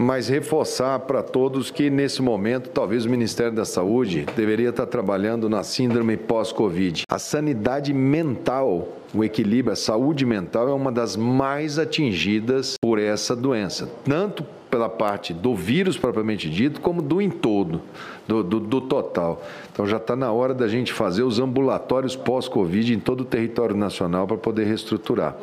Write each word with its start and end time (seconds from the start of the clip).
mas 0.00 0.28
reforçar 0.28 0.98
para 1.00 1.22
todos 1.22 1.70
que 1.70 1.90
nesse 1.90 2.22
momento 2.22 2.70
talvez 2.70 3.04
o 3.04 3.10
Ministério 3.10 3.52
da 3.52 3.66
Saúde 3.66 4.24
deveria 4.34 4.70
estar 4.70 4.86
trabalhando 4.86 5.46
na 5.46 5.62
síndrome 5.62 6.16
pós-Covid. 6.16 7.02
A 7.06 7.18
sanidade 7.18 7.92
mental 7.92 8.88
o 9.12 9.24
equilíbrio, 9.24 9.72
a 9.72 9.76
saúde 9.76 10.24
mental 10.24 10.68
é 10.68 10.72
uma 10.72 10.92
das 10.92 11.16
mais 11.16 11.80
atingidas 11.80 12.76
por 12.80 12.98
essa 12.98 13.34
doença, 13.34 13.90
tanto 14.04 14.44
pela 14.70 14.88
parte 14.88 15.34
do 15.34 15.52
vírus 15.52 15.98
propriamente 15.98 16.48
dito, 16.48 16.80
como 16.80 17.02
do 17.02 17.20
entorno, 17.20 17.82
do, 18.26 18.44
do, 18.44 18.60
do 18.60 18.80
total. 18.80 19.42
Então 19.72 19.84
já 19.84 19.96
está 19.96 20.14
na 20.14 20.30
hora 20.30 20.54
da 20.54 20.68
gente 20.68 20.92
fazer 20.92 21.24
os 21.24 21.40
ambulatórios 21.40 22.14
pós-Covid 22.14 22.94
em 22.94 23.00
todo 23.00 23.22
o 23.22 23.24
território 23.24 23.76
nacional 23.76 24.28
para 24.28 24.36
poder 24.36 24.64
reestruturar. 24.64 25.36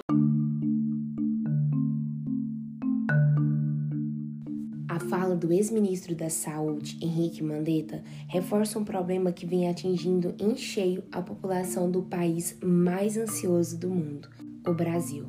Fala 5.17 5.35
do 5.35 5.51
ex-ministro 5.51 6.13
da 6.13 6.29
Saúde, 6.29 6.95
Henrique 7.01 7.41
Mandetta, 7.41 8.03
reforça 8.27 8.77
um 8.77 8.83
problema 8.83 9.31
que 9.31 9.47
vem 9.47 9.67
atingindo 9.67 10.35
em 10.37 10.55
cheio 10.55 11.03
a 11.11 11.23
população 11.23 11.89
do 11.89 12.03
país 12.03 12.55
mais 12.63 13.17
ansioso 13.17 13.79
do 13.79 13.89
mundo, 13.89 14.29
o 14.63 14.71
Brasil. 14.75 15.25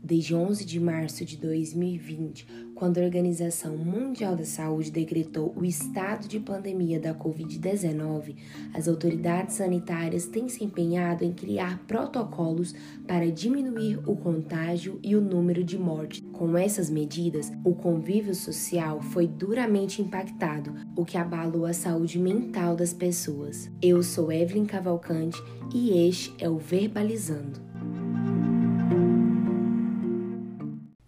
Desde 0.00 0.32
11 0.32 0.64
de 0.64 0.78
março 0.78 1.24
de 1.24 1.36
2020, 1.36 2.46
quando 2.76 2.98
a 2.98 3.02
Organização 3.02 3.76
Mundial 3.76 4.36
da 4.36 4.44
Saúde 4.44 4.92
decretou 4.92 5.52
o 5.56 5.64
estado 5.64 6.28
de 6.28 6.38
pandemia 6.38 7.00
da 7.00 7.12
Covid-19, 7.12 8.36
as 8.72 8.86
autoridades 8.86 9.56
sanitárias 9.56 10.24
têm 10.24 10.48
se 10.48 10.62
empenhado 10.62 11.24
em 11.24 11.32
criar 11.32 11.84
protocolos 11.88 12.72
para 13.08 13.28
diminuir 13.28 13.98
o 14.08 14.14
contágio 14.14 15.00
e 15.02 15.16
o 15.16 15.20
número 15.20 15.64
de 15.64 15.76
mortes. 15.76 16.21
Com 16.32 16.56
essas 16.56 16.88
medidas, 16.88 17.52
o 17.62 17.74
convívio 17.74 18.34
social 18.34 19.00
foi 19.00 19.26
duramente 19.26 20.00
impactado, 20.00 20.74
o 20.96 21.04
que 21.04 21.18
abalou 21.18 21.66
a 21.66 21.72
saúde 21.72 22.18
mental 22.18 22.74
das 22.74 22.92
pessoas. 22.92 23.70
Eu 23.80 24.02
sou 24.02 24.32
Evelyn 24.32 24.64
Cavalcante 24.64 25.38
e 25.74 26.08
este 26.08 26.34
é 26.42 26.48
o 26.48 26.58
Verbalizando. 26.58 27.60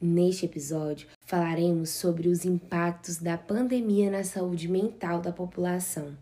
Neste 0.00 0.44
episódio, 0.44 1.08
falaremos 1.24 1.90
sobre 1.90 2.28
os 2.28 2.44
impactos 2.44 3.16
da 3.18 3.38
pandemia 3.38 4.10
na 4.10 4.22
saúde 4.22 4.68
mental 4.68 5.20
da 5.20 5.32
população. 5.32 6.16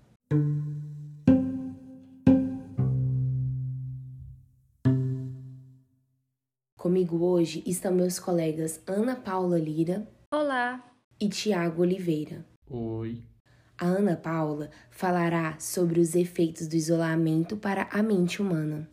Comigo 6.83 7.25
hoje 7.25 7.63
estão 7.65 7.93
meus 7.93 8.19
colegas 8.19 8.83
Ana 8.89 9.15
Paula 9.15 9.57
Lira. 9.57 10.05
Olá! 10.35 10.85
E 11.21 11.29
Tiago 11.29 11.83
Oliveira. 11.83 12.45
Oi! 12.69 13.23
A 13.79 13.85
Ana 13.85 14.17
Paula 14.17 14.69
falará 14.91 15.57
sobre 15.61 16.01
os 16.01 16.17
efeitos 16.17 16.67
do 16.67 16.75
isolamento 16.75 17.57
para 17.57 17.85
a 17.85 18.03
mente 18.03 18.43
humana. 18.43 18.91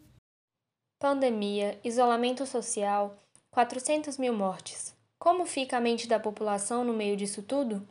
Pandemia, 1.02 1.80
isolamento 1.84 2.46
social 2.46 3.18
400 3.50 4.20
mil 4.20 4.34
mortes. 4.34 4.96
Como 5.18 5.44
fica 5.48 5.78
a 5.78 5.82
mente 5.82 6.08
da 6.08 6.20
população 6.20 6.84
no 6.84 6.94
meio 6.94 7.18
disso 7.18 7.42
tudo? 7.42 7.82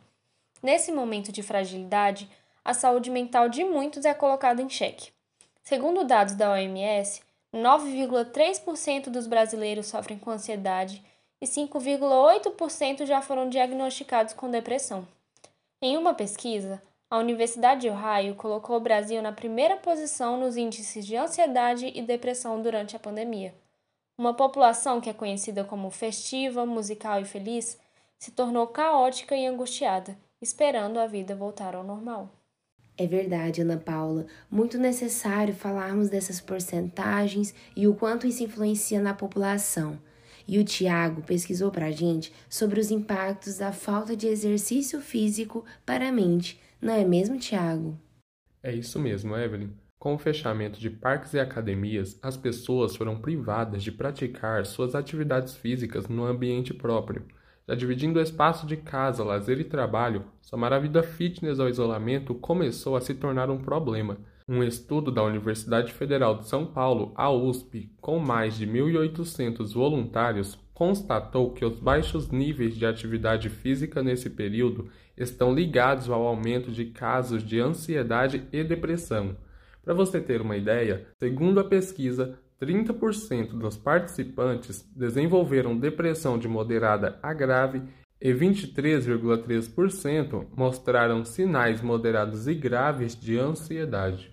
Nesse 0.63 0.93
momento 0.93 1.29
de 1.29 1.43
fragilidade, 1.43 2.31
a 2.63 2.73
saúde 2.73 3.11
mental 3.11 3.49
de 3.49 3.65
muitos 3.65 4.05
é 4.05 4.13
colocada 4.13 4.61
em 4.61 4.69
xeque. 4.69 5.11
Segundo 5.61 6.05
dados 6.05 6.35
da 6.35 6.53
OMS, 6.53 7.21
9,3% 7.53 9.09
dos 9.09 9.25
brasileiros 9.25 9.87
sofrem 9.87 10.19
com 10.19 10.29
ansiedade 10.29 11.03
e 11.41 11.45
5,8% 11.45 13.05
já 13.05 13.21
foram 13.21 13.49
diagnosticados 13.49 14.33
com 14.33 14.51
depressão. 14.51 15.07
Em 15.81 15.97
uma 15.97 16.13
pesquisa, 16.13 16.81
a 17.09 17.17
Universidade 17.17 17.81
de 17.81 17.89
Ohio 17.89 18.35
colocou 18.35 18.77
o 18.77 18.81
Brasil 18.81 19.21
na 19.21 19.31
primeira 19.31 19.77
posição 19.77 20.39
nos 20.39 20.57
índices 20.57 21.05
de 21.07 21.15
ansiedade 21.15 21.91
e 21.95 22.01
depressão 22.01 22.61
durante 22.61 22.95
a 22.95 22.99
pandemia. 22.99 23.55
Uma 24.15 24.33
população 24.33 25.01
que 25.01 25.09
é 25.09 25.13
conhecida 25.13 25.63
como 25.63 25.89
festiva, 25.89 26.65
musical 26.65 27.21
e 27.21 27.25
feliz 27.25 27.79
se 28.19 28.31
tornou 28.31 28.67
caótica 28.67 29.35
e 29.35 29.45
angustiada, 29.45 30.15
esperando 30.41 30.99
a 30.99 31.07
vida 31.07 31.35
voltar 31.35 31.73
ao 31.73 31.83
normal. 31.83 32.29
É 32.99 33.07
verdade, 33.07 33.61
Ana 33.61 33.77
Paula. 33.77 34.25
Muito 34.51 34.77
necessário 34.77 35.53
falarmos 35.53 36.09
dessas 36.09 36.41
porcentagens 36.41 37.55
e 37.73 37.87
o 37.87 37.95
quanto 37.95 38.27
isso 38.27 38.43
influencia 38.43 38.99
na 38.99 39.13
população. 39.13 39.97
E 40.45 40.59
o 40.59 40.65
Tiago 40.65 41.21
pesquisou 41.21 41.71
para 41.71 41.85
a 41.85 41.91
gente 41.91 42.33
sobre 42.49 42.77
os 42.77 42.91
impactos 42.91 43.59
da 43.59 43.71
falta 43.71 44.17
de 44.17 44.27
exercício 44.27 44.99
físico 44.99 45.63
para 45.85 46.09
a 46.09 46.11
mente. 46.11 46.59
Não 46.81 46.93
é 46.93 47.05
mesmo, 47.05 47.39
Tiago? 47.39 47.97
É 48.61 48.75
isso 48.75 48.99
mesmo, 48.99 49.33
Evelyn. 49.33 49.69
Com 49.97 50.15
o 50.15 50.19
fechamento 50.19 50.77
de 50.77 50.89
parques 50.89 51.33
e 51.33 51.39
academias, 51.39 52.19
as 52.21 52.35
pessoas 52.35 52.97
foram 52.97 53.21
privadas 53.21 53.81
de 53.81 53.93
praticar 53.93 54.65
suas 54.65 54.93
atividades 54.93 55.55
físicas 55.55 56.09
no 56.09 56.25
ambiente 56.25 56.73
próprio. 56.73 57.25
Já 57.69 57.75
dividindo 57.75 58.17
o 58.17 58.21
espaço 58.23 58.65
de 58.65 58.75
casa, 58.75 59.23
lazer 59.23 59.59
e 59.59 59.63
trabalho, 59.63 60.25
somar 60.41 60.73
a 60.73 60.79
vida 60.79 61.03
fitness 61.03 61.59
ao 61.59 61.69
isolamento 61.69 62.33
começou 62.33 62.95
a 62.95 62.99
se 62.99 63.13
tornar 63.13 63.47
um 63.51 63.59
problema. 63.59 64.17
Um 64.47 64.63
estudo 64.63 65.11
da 65.11 65.21
Universidade 65.21 65.93
Federal 65.93 66.39
de 66.39 66.47
São 66.47 66.65
Paulo, 66.65 67.13
a 67.15 67.29
USP, 67.29 67.91
com 68.01 68.17
mais 68.17 68.57
de 68.57 68.65
1.800 68.65 69.71
voluntários, 69.71 70.57
constatou 70.73 71.51
que 71.51 71.63
os 71.63 71.77
baixos 71.77 72.31
níveis 72.31 72.75
de 72.75 72.87
atividade 72.87 73.49
física 73.49 74.01
nesse 74.01 74.31
período 74.31 74.89
estão 75.15 75.53
ligados 75.53 76.09
ao 76.09 76.25
aumento 76.25 76.71
de 76.71 76.85
casos 76.85 77.43
de 77.43 77.59
ansiedade 77.59 78.47
e 78.51 78.63
depressão. 78.63 79.37
Para 79.83 79.93
você 79.93 80.19
ter 80.19 80.41
uma 80.41 80.57
ideia, 80.57 81.05
segundo 81.19 81.59
a 81.59 81.63
pesquisa, 81.63 82.39
30% 82.61 83.57
dos 83.57 83.77
participantes 83.77 84.85
desenvolveram 84.95 85.77
depressão 85.77 86.37
de 86.37 86.47
moderada 86.47 87.17
a 87.23 87.33
grave 87.33 87.81
e 88.21 88.33
23,3% 88.33 90.45
mostraram 90.55 91.23
sinais 91.23 91.81
moderados 91.81 92.47
e 92.47 92.53
graves 92.53 93.15
de 93.15 93.39
ansiedade. 93.39 94.31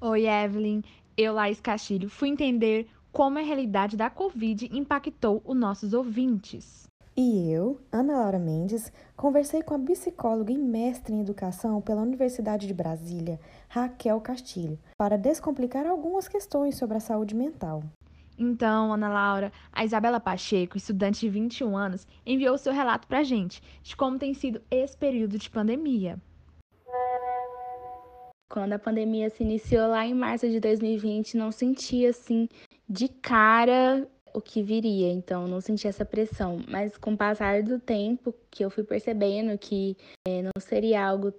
Oi, 0.00 0.26
Evelyn. 0.26 0.82
Eu, 1.16 1.34
Laís 1.34 1.60
Castilho, 1.60 2.08
fui 2.08 2.28
entender 2.28 2.86
como 3.10 3.38
a 3.38 3.42
realidade 3.42 3.96
da 3.96 4.08
Covid 4.08 4.70
impactou 4.72 5.42
os 5.44 5.56
nossos 5.56 5.92
ouvintes. 5.92 6.87
E 7.20 7.50
eu, 7.50 7.80
Ana 7.90 8.16
Laura 8.16 8.38
Mendes, 8.38 8.92
conversei 9.16 9.60
com 9.60 9.74
a 9.74 9.78
psicóloga 9.80 10.52
e 10.52 10.56
mestre 10.56 11.12
em 11.12 11.20
educação 11.20 11.80
pela 11.80 12.00
Universidade 12.00 12.64
de 12.64 12.72
Brasília, 12.72 13.40
Raquel 13.68 14.20
Castilho, 14.20 14.78
para 14.96 15.18
descomplicar 15.18 15.84
algumas 15.84 16.28
questões 16.28 16.76
sobre 16.76 16.96
a 16.96 17.00
saúde 17.00 17.34
mental. 17.34 17.82
Então, 18.38 18.92
Ana 18.92 19.08
Laura, 19.08 19.52
a 19.72 19.84
Isabela 19.84 20.20
Pacheco, 20.20 20.76
estudante 20.76 21.18
de 21.18 21.28
21 21.28 21.76
anos, 21.76 22.06
enviou 22.24 22.56
seu 22.56 22.72
relato 22.72 23.08
para 23.08 23.18
a 23.18 23.24
gente 23.24 23.60
de 23.82 23.96
como 23.96 24.16
tem 24.16 24.32
sido 24.32 24.62
esse 24.70 24.96
período 24.96 25.38
de 25.38 25.50
pandemia. 25.50 26.20
Quando 28.48 28.74
a 28.74 28.78
pandemia 28.78 29.28
se 29.28 29.42
iniciou 29.42 29.88
lá 29.88 30.06
em 30.06 30.14
março 30.14 30.48
de 30.48 30.60
2020, 30.60 31.36
não 31.36 31.50
sentia 31.50 32.10
assim 32.10 32.48
de 32.88 33.08
cara 33.08 34.08
o 34.34 34.40
que 34.40 34.62
viria, 34.62 35.10
então 35.12 35.46
não 35.46 35.60
senti 35.60 35.86
essa 35.86 36.04
pressão. 36.04 36.60
Mas 36.68 36.96
com 36.96 37.12
o 37.12 37.16
passar 37.16 37.62
do 37.62 37.78
tempo, 37.78 38.34
que 38.50 38.64
eu 38.64 38.70
fui 38.70 38.84
percebendo 38.84 39.56
que 39.58 39.96
é, 40.26 40.42
não 40.42 40.52
seria 40.60 41.06
algo 41.06 41.32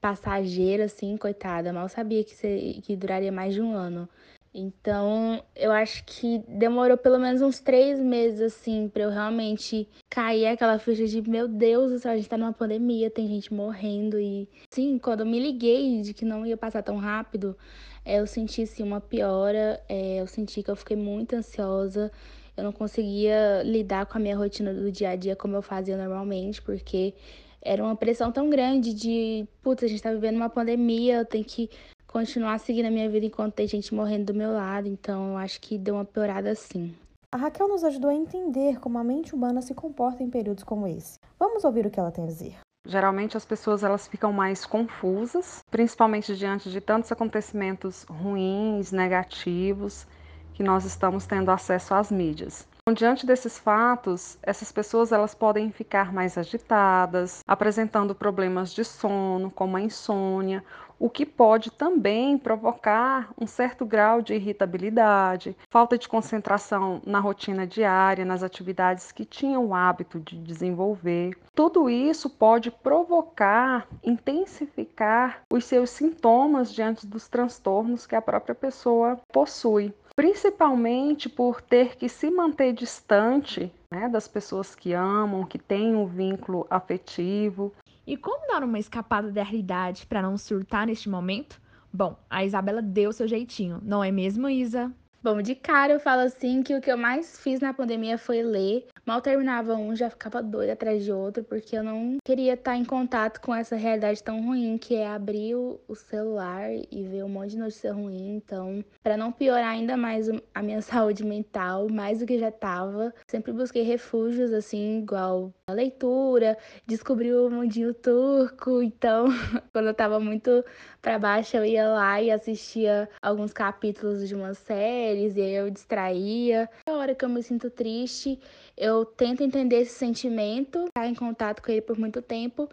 passageiro, 0.00 0.82
assim, 0.82 1.16
coitada, 1.16 1.72
mal 1.72 1.88
sabia 1.88 2.24
que, 2.24 2.80
que 2.82 2.96
duraria 2.96 3.30
mais 3.30 3.54
de 3.54 3.60
um 3.60 3.74
ano. 3.74 4.08
Então, 4.54 5.42
eu 5.56 5.72
acho 5.72 6.04
que 6.04 6.38
demorou 6.46 6.98
pelo 6.98 7.18
menos 7.18 7.40
uns 7.40 7.58
três 7.58 7.98
meses, 7.98 8.40
assim, 8.40 8.86
pra 8.86 9.04
eu 9.04 9.10
realmente 9.10 9.88
cair 10.10 10.46
aquela 10.46 10.78
ficha 10.78 11.06
de, 11.06 11.22
meu 11.22 11.48
Deus 11.48 11.90
do 11.90 11.98
céu, 11.98 12.12
a 12.12 12.16
gente 12.16 12.28
tá 12.28 12.36
numa 12.36 12.52
pandemia, 12.52 13.10
tem 13.10 13.26
gente 13.26 13.52
morrendo. 13.52 14.20
E, 14.20 14.46
sim, 14.70 14.98
quando 14.98 15.20
eu 15.20 15.26
me 15.26 15.40
liguei 15.40 16.02
de 16.02 16.12
que 16.12 16.26
não 16.26 16.44
ia 16.44 16.56
passar 16.56 16.82
tão 16.82 16.98
rápido, 16.98 17.56
é, 18.04 18.20
eu 18.20 18.26
senti, 18.26 18.66
sim, 18.66 18.82
uma 18.82 19.00
piora. 19.00 19.82
É, 19.88 20.20
eu 20.20 20.26
senti 20.26 20.62
que 20.62 20.70
eu 20.70 20.76
fiquei 20.76 20.96
muito 20.98 21.34
ansiosa. 21.34 22.12
Eu 22.54 22.64
não 22.64 22.72
conseguia 22.72 23.62
lidar 23.64 24.04
com 24.04 24.18
a 24.18 24.20
minha 24.20 24.36
rotina 24.36 24.74
do 24.74 24.92
dia 24.92 25.10
a 25.10 25.16
dia 25.16 25.34
como 25.34 25.56
eu 25.56 25.62
fazia 25.62 25.96
normalmente, 25.96 26.60
porque 26.60 27.14
era 27.62 27.82
uma 27.82 27.96
pressão 27.96 28.30
tão 28.30 28.50
grande 28.50 28.92
de, 28.92 29.46
putz, 29.62 29.84
a 29.84 29.88
gente 29.88 30.02
tá 30.02 30.12
vivendo 30.12 30.36
uma 30.36 30.50
pandemia, 30.50 31.18
eu 31.18 31.24
tenho 31.24 31.44
que 31.44 31.70
continuar 32.12 32.60
seguindo 32.60 32.86
a 32.86 32.90
minha 32.90 33.08
vida 33.08 33.24
enquanto 33.24 33.54
tem 33.54 33.66
gente 33.66 33.94
morrendo 33.94 34.32
do 34.32 34.38
meu 34.38 34.52
lado. 34.52 34.86
Então, 34.86 35.30
eu 35.30 35.36
acho 35.38 35.58
que 35.60 35.78
deu 35.78 35.94
uma 35.94 36.04
piorada 36.04 36.50
assim. 36.50 36.94
A 37.32 37.38
Raquel 37.38 37.66
nos 37.66 37.82
ajudou 37.82 38.10
a 38.10 38.14
entender 38.14 38.78
como 38.78 38.98
a 38.98 39.04
mente 39.04 39.34
humana 39.34 39.62
se 39.62 39.72
comporta 39.72 40.22
em 40.22 40.28
períodos 40.28 40.62
como 40.62 40.86
esse. 40.86 41.18
Vamos 41.38 41.64
ouvir 41.64 41.86
o 41.86 41.90
que 41.90 41.98
ela 41.98 42.12
tem 42.12 42.24
a 42.24 42.26
dizer. 42.26 42.56
Geralmente 42.84 43.36
as 43.36 43.46
pessoas 43.46 43.82
elas 43.82 44.06
ficam 44.06 44.30
mais 44.32 44.66
confusas, 44.66 45.64
principalmente 45.70 46.36
diante 46.36 46.70
de 46.70 46.80
tantos 46.82 47.10
acontecimentos 47.10 48.02
ruins, 48.02 48.92
negativos, 48.92 50.06
que 50.52 50.62
nós 50.62 50.84
estamos 50.84 51.24
tendo 51.24 51.50
acesso 51.50 51.94
às 51.94 52.10
mídias. 52.10 52.68
Então, 52.84 52.94
diante 52.94 53.24
desses 53.24 53.60
fatos, 53.60 54.36
essas 54.42 54.72
pessoas 54.72 55.12
elas 55.12 55.36
podem 55.36 55.70
ficar 55.70 56.12
mais 56.12 56.36
agitadas, 56.36 57.40
apresentando 57.46 58.12
problemas 58.12 58.74
de 58.74 58.84
sono, 58.84 59.52
como 59.52 59.76
a 59.76 59.80
insônia, 59.80 60.64
o 60.98 61.08
que 61.08 61.24
pode 61.24 61.70
também 61.70 62.36
provocar 62.36 63.32
um 63.40 63.46
certo 63.46 63.86
grau 63.86 64.20
de 64.20 64.34
irritabilidade, 64.34 65.56
falta 65.70 65.96
de 65.96 66.08
concentração 66.08 67.00
na 67.06 67.20
rotina 67.20 67.64
diária, 67.64 68.24
nas 68.24 68.42
atividades 68.42 69.12
que 69.12 69.24
tinham 69.24 69.66
o 69.66 69.74
hábito 69.74 70.18
de 70.18 70.36
desenvolver. 70.36 71.36
Tudo 71.54 71.88
isso 71.88 72.30
pode 72.30 72.70
provocar, 72.70 73.86
intensificar 74.02 75.42
os 75.48 75.64
seus 75.64 75.90
sintomas 75.90 76.72
diante 76.72 77.06
dos 77.06 77.28
transtornos 77.28 78.06
que 78.06 78.16
a 78.16 78.22
própria 78.22 78.54
pessoa 78.54 79.20
possui 79.32 79.94
principalmente 80.14 81.28
por 81.28 81.60
ter 81.60 81.96
que 81.96 82.08
se 82.08 82.30
manter 82.30 82.72
distante 82.72 83.72
né, 83.90 84.08
das 84.08 84.28
pessoas 84.28 84.74
que 84.74 84.92
amam, 84.92 85.44
que 85.44 85.58
têm 85.58 85.94
um 85.94 86.06
vínculo 86.06 86.66
afetivo, 86.70 87.72
e 88.06 88.16
como 88.16 88.46
dar 88.48 88.64
uma 88.64 88.78
escapada 88.78 89.30
da 89.30 89.42
realidade 89.42 90.06
para 90.06 90.22
não 90.22 90.36
surtar 90.36 90.86
neste 90.86 91.08
momento? 91.08 91.60
Bom, 91.92 92.16
a 92.28 92.44
Isabela 92.44 92.82
deu 92.82 93.12
seu 93.12 93.28
jeitinho, 93.28 93.80
não 93.82 94.02
é 94.02 94.10
mesmo, 94.10 94.48
Isa? 94.48 94.92
Bom, 95.22 95.40
de 95.40 95.54
cara 95.54 95.92
eu 95.92 96.00
falo 96.00 96.22
assim 96.22 96.64
que 96.64 96.74
o 96.74 96.80
que 96.80 96.90
eu 96.90 96.96
mais 96.96 97.38
fiz 97.38 97.60
na 97.60 97.72
pandemia 97.72 98.18
foi 98.18 98.42
ler. 98.42 98.88
Mal 99.06 99.20
terminava 99.20 99.76
um, 99.76 99.94
já 99.94 100.10
ficava 100.10 100.42
doida 100.42 100.72
atrás 100.72 101.04
de 101.04 101.12
outro, 101.12 101.44
porque 101.44 101.76
eu 101.76 101.84
não 101.84 102.16
queria 102.24 102.54
estar 102.54 102.76
em 102.76 102.84
contato 102.84 103.40
com 103.40 103.54
essa 103.54 103.76
realidade 103.76 104.20
tão 104.20 104.44
ruim 104.44 104.76
que 104.76 104.96
é 104.96 105.06
abrir 105.06 105.54
o 105.54 105.94
celular 105.94 106.70
e 106.72 107.04
ver 107.04 107.22
um 107.24 107.28
monte 107.28 107.50
de 107.50 107.58
notícia 107.58 107.92
ruim. 107.92 108.34
Então, 108.34 108.84
para 109.00 109.16
não 109.16 109.30
piorar 109.30 109.70
ainda 109.70 109.96
mais 109.96 110.28
a 110.52 110.60
minha 110.60 110.82
saúde 110.82 111.24
mental, 111.24 111.88
mais 111.88 112.18
do 112.18 112.26
que 112.26 112.36
já 112.36 112.50
tava, 112.50 113.14
sempre 113.28 113.52
busquei 113.52 113.82
refúgios 113.84 114.52
assim, 114.52 114.98
igual 114.98 115.52
a 115.68 115.72
leitura, 115.72 116.58
descobri 116.84 117.32
o 117.32 117.48
mundinho 117.48 117.94
turco. 117.94 118.82
Então, 118.82 119.26
quando 119.72 119.86
eu 119.86 119.94
tava 119.94 120.18
muito 120.18 120.64
para 121.00 121.16
baixo, 121.16 121.56
eu 121.56 121.64
ia 121.64 121.88
lá 121.88 122.20
e 122.20 122.28
assistia 122.28 123.08
alguns 123.20 123.52
capítulos 123.52 124.28
de 124.28 124.34
uma 124.34 124.54
série 124.54 125.11
séries 125.12 125.36
e 125.36 125.40
aí 125.40 125.54
eu 125.54 125.70
distraía. 125.70 126.68
A 126.86 126.92
hora 126.92 127.14
que 127.14 127.24
eu 127.24 127.28
me 127.28 127.42
sinto 127.42 127.70
triste, 127.70 128.40
eu 128.76 129.04
tento 129.04 129.42
entender 129.42 129.82
esse 129.82 129.94
sentimento, 129.94 130.86
estar 130.86 131.06
em 131.06 131.14
contato 131.14 131.62
com 131.62 131.70
ele 131.70 131.82
por 131.82 131.98
muito 131.98 132.22
tempo, 132.22 132.68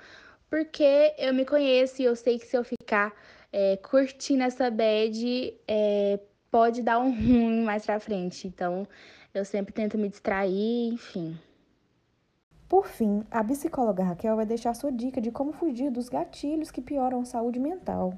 porque 0.50 1.14
eu 1.18 1.34
me 1.34 1.46
conheço 1.46 2.02
e 2.02 2.06
eu 2.06 2.16
sei 2.16 2.40
que 2.40 2.46
se 2.46 2.58
eu 2.58 2.64
ficar 2.64 3.14
é, 3.52 3.78
curtindo 3.78 4.44
essa 4.44 4.70
bad, 4.72 5.54
é, 5.68 6.20
pode 6.50 6.82
dar 6.82 7.00
um 7.00 7.12
ruim 7.12 7.64
mais 7.64 7.86
pra 7.86 8.00
frente. 8.00 8.48
Então, 8.48 8.88
eu 9.34 9.44
sempre 9.44 9.74
tento 9.74 9.98
me 9.98 10.10
distrair, 10.10 10.94
enfim. 10.94 11.38
Por 12.68 12.88
fim, 12.88 13.24
a 13.32 13.44
psicóloga 13.44 14.04
Raquel 14.04 14.36
vai 14.36 14.46
deixar 14.46 14.76
sua 14.76 14.92
dica 14.92 15.20
de 15.20 15.32
como 15.32 15.52
fugir 15.52 15.90
dos 15.90 16.08
gatilhos 16.08 16.70
que 16.70 16.82
pioram 16.82 17.22
a 17.22 17.26
saúde 17.26 17.60
mental. 17.60 18.14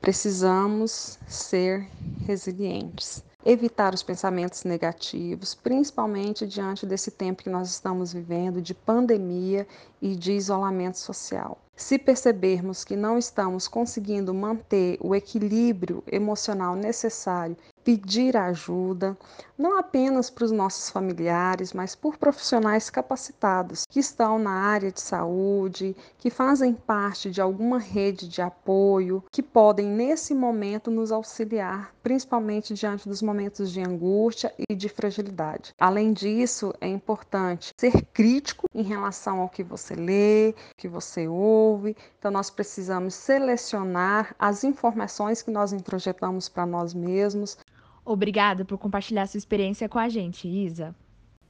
Precisamos 0.00 1.18
ser 1.28 1.88
resilientes 2.26 3.24
evitar 3.44 3.92
os 3.92 4.02
pensamentos 4.02 4.64
negativos, 4.64 5.54
principalmente 5.54 6.46
diante 6.46 6.86
desse 6.86 7.10
tempo 7.10 7.42
que 7.42 7.50
nós 7.50 7.68
estamos 7.68 8.12
vivendo 8.12 8.62
de 8.62 8.72
pandemia 8.72 9.66
e 10.00 10.16
de 10.16 10.32
isolamento 10.32 10.98
social. 10.98 11.58
Se 11.76 11.98
percebermos 11.98 12.84
que 12.84 12.94
não 12.94 13.18
estamos 13.18 13.66
conseguindo 13.66 14.32
manter 14.32 14.96
o 15.00 15.14
equilíbrio 15.14 16.04
emocional 16.10 16.76
necessário 16.76 17.56
pedir 17.82 18.36
ajuda, 18.36 19.16
não 19.56 19.78
apenas 19.78 20.30
para 20.30 20.44
os 20.44 20.50
nossos 20.50 20.90
familiares, 20.90 21.72
mas 21.72 21.94
por 21.94 22.16
profissionais 22.16 22.90
capacitados 22.90 23.84
que 23.88 24.00
estão 24.00 24.38
na 24.38 24.50
área 24.50 24.90
de 24.90 25.00
saúde, 25.00 25.96
que 26.18 26.30
fazem 26.30 26.74
parte 26.74 27.30
de 27.30 27.40
alguma 27.40 27.78
rede 27.78 28.28
de 28.28 28.42
apoio, 28.42 29.22
que 29.30 29.42
podem 29.42 29.86
nesse 29.86 30.34
momento 30.34 30.90
nos 30.90 31.12
auxiliar, 31.12 31.94
principalmente 32.02 32.74
diante 32.74 33.08
dos 33.08 33.22
momentos 33.22 33.70
de 33.70 33.80
angústia 33.80 34.52
e 34.68 34.74
de 34.74 34.88
fragilidade. 34.88 35.72
Além 35.80 36.12
disso, 36.12 36.74
é 36.80 36.88
importante 36.88 37.72
ser 37.78 38.04
crítico 38.12 38.66
em 38.74 38.82
relação 38.82 39.40
ao 39.40 39.48
que 39.48 39.62
você 39.62 39.94
lê, 39.94 40.54
que 40.76 40.88
você 40.88 41.28
ouve. 41.28 41.96
Então 42.18 42.30
nós 42.30 42.50
precisamos 42.50 43.14
selecionar 43.14 44.34
as 44.38 44.64
informações 44.64 45.42
que 45.42 45.50
nós 45.50 45.72
introjetamos 45.72 46.48
para 46.48 46.66
nós 46.66 46.92
mesmos, 46.92 47.56
Obrigada 48.04 48.64
por 48.64 48.76
compartilhar 48.78 49.26
sua 49.26 49.38
experiência 49.38 49.88
com 49.88 49.98
a 49.98 50.08
gente, 50.08 50.46
Isa. 50.46 50.94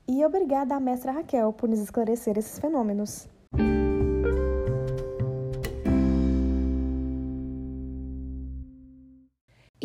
E 0.07 0.25
obrigada 0.25 0.77
à 0.77 0.81
mestra 0.81 1.13
Raquel 1.13 1.53
por 1.53 1.69
nos 1.69 1.81
esclarecer 1.81 2.39
esses 2.39 2.59
fenômenos. 2.59 3.29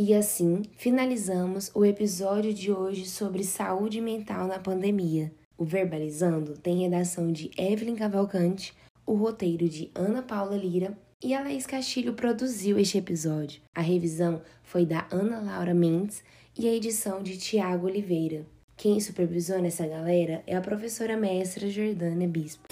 E 0.01 0.13
assim 0.13 0.63
finalizamos 0.77 1.71
o 1.73 1.83
episódio 1.83 2.53
de 2.53 2.71
hoje 2.71 3.05
sobre 3.05 3.43
saúde 3.43 3.99
mental 3.99 4.47
na 4.47 4.59
pandemia. 4.59 5.33
O 5.57 5.65
Verbalizando 5.65 6.57
tem 6.57 6.83
redação 6.83 7.31
de 7.31 7.51
Evelyn 7.57 7.95
Cavalcante, 7.95 8.73
o 9.09 9.15
roteiro 9.15 9.67
de 9.67 9.89
Ana 9.95 10.21
Paula 10.21 10.55
Lira 10.55 10.95
e 11.19 11.33
a 11.33 11.41
Laís 11.41 11.65
Castilho 11.65 12.13
produziu 12.13 12.77
este 12.77 12.99
episódio. 12.99 13.59
A 13.73 13.81
revisão 13.81 14.39
foi 14.61 14.85
da 14.85 15.07
Ana 15.11 15.39
Laura 15.39 15.73
Mendes 15.73 16.23
e 16.55 16.67
a 16.67 16.75
edição 16.75 17.23
de 17.23 17.35
Tiago 17.35 17.87
Oliveira. 17.87 18.45
Quem 18.77 18.99
supervisou 18.99 19.59
nessa 19.59 19.87
galera 19.87 20.43
é 20.45 20.55
a 20.55 20.61
professora 20.61 21.17
mestra 21.17 21.67
Jordânia 21.67 22.27
Bispo. 22.27 22.67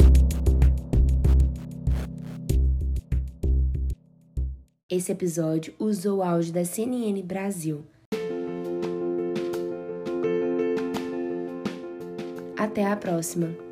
Esse 4.87 5.11
episódio 5.11 5.73
usou 5.79 6.19
o 6.19 6.23
áudio 6.23 6.53
da 6.53 6.63
CNN 6.63 7.19
Brasil. 7.23 7.83
Até 12.55 12.85
a 12.85 12.95
próxima! 12.95 13.66